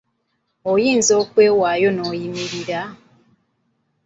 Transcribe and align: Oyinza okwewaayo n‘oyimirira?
Oyinza 0.71 1.13
okwewaayo 1.21 1.89
n‘oyimirira? 1.95 2.81